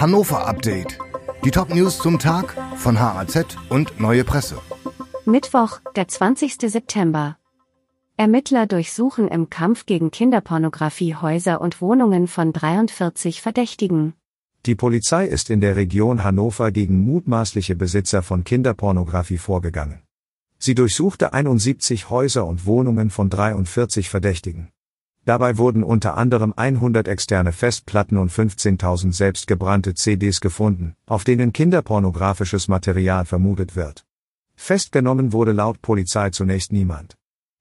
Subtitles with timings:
[0.00, 0.96] Hannover Update.
[1.44, 4.60] Die Top-News zum Tag von HAZ und Neue Presse.
[5.24, 6.54] Mittwoch, der 20.
[6.70, 7.36] September.
[8.16, 14.14] Ermittler durchsuchen im Kampf gegen Kinderpornografie Häuser und Wohnungen von 43 Verdächtigen.
[14.66, 20.04] Die Polizei ist in der Region Hannover gegen mutmaßliche Besitzer von Kinderpornografie vorgegangen.
[20.60, 24.68] Sie durchsuchte 71 Häuser und Wohnungen von 43 Verdächtigen.
[25.28, 32.66] Dabei wurden unter anderem 100 externe Festplatten und 15.000 selbstgebrannte CDs gefunden, auf denen kinderpornografisches
[32.68, 34.06] Material vermutet wird.
[34.56, 37.18] Festgenommen wurde laut Polizei zunächst niemand.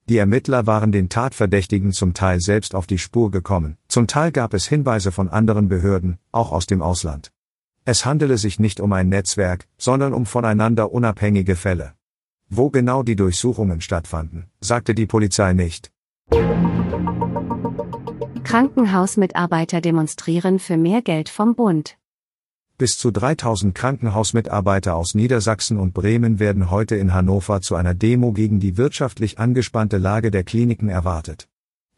[0.07, 4.53] Die Ermittler waren den Tatverdächtigen zum Teil selbst auf die Spur gekommen, zum Teil gab
[4.53, 7.33] es Hinweise von anderen Behörden, auch aus dem Ausland.
[7.83, 11.95] Es handele sich nicht um ein Netzwerk, sondern um voneinander unabhängige Fälle.
[12.47, 15.91] Wo genau die Durchsuchungen stattfanden, sagte die Polizei nicht.
[18.47, 21.97] Krankenhausmitarbeiter demonstrieren für mehr Geld vom Bund.
[22.77, 28.31] Bis zu 3000 Krankenhausmitarbeiter aus Niedersachsen und Bremen werden heute in Hannover zu einer Demo
[28.31, 31.49] gegen die wirtschaftlich angespannte Lage der Kliniken erwartet.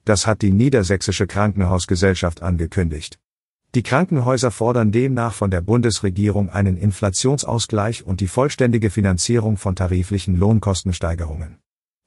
[0.06, 3.20] Das hat die Niedersächsische Krankenhausgesellschaft angekündigt.
[3.76, 10.36] Die Krankenhäuser fordern demnach von der Bundesregierung einen Inflationsausgleich und die vollständige Finanzierung von tariflichen
[10.36, 11.60] Lohnkostensteigerungen.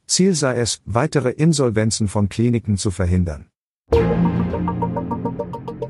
[0.08, 3.46] Ziel sei es, weitere Insolvenzen von Kliniken zu verhindern.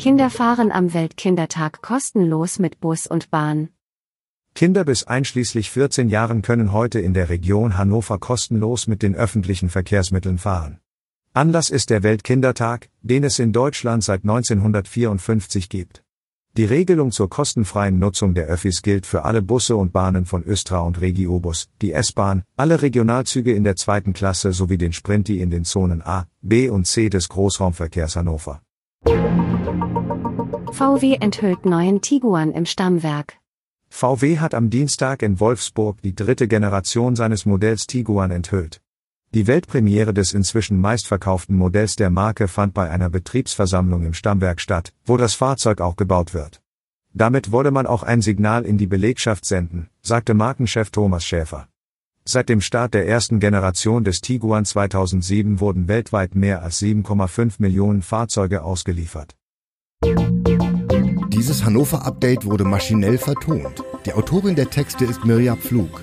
[0.03, 3.69] Kinder fahren am Weltkindertag kostenlos mit Bus und Bahn.
[4.53, 9.69] Kinder bis einschließlich 14 Jahren können heute in der Region Hannover kostenlos mit den öffentlichen
[9.69, 10.81] Verkehrsmitteln fahren.
[11.35, 16.03] Anlass ist der Weltkindertag, den es in Deutschland seit 1954 gibt.
[16.59, 20.81] Die Regelung zur kostenfreien Nutzung der Öffis gilt für alle Busse und Bahnen von Östra
[20.81, 25.65] und Regiobus, die S-Bahn, alle Regionalzüge in der zweiten Klasse sowie den Sprinti in den
[25.65, 28.61] Zonen A, B und C des Großraumverkehrs Hannover.
[30.73, 33.39] VW enthüllt neuen Tiguan im Stammwerk.
[33.89, 38.83] VW hat am Dienstag in Wolfsburg die dritte Generation seines Modells Tiguan enthüllt.
[39.35, 44.93] Die Weltpremiere des inzwischen meistverkauften Modells der Marke fand bei einer Betriebsversammlung im Stammwerk statt,
[45.07, 46.61] wo das Fahrzeug auch gebaut wird.
[47.15, 51.67] Damit wolle man auch ein Signal in die Belegschaft senden, sagte Markenchef Thomas Schäfer.
[52.27, 58.03] Seit dem Start der ersten Generation des Tiguan 2007 wurden weltweit mehr als 7,5 Millionen
[58.03, 59.35] Fahrzeuge ausgeliefert.
[61.29, 63.83] Dieses Hannover Update wurde maschinell vertont.
[64.05, 66.03] Die Autorin der Texte ist Mirja Pflug.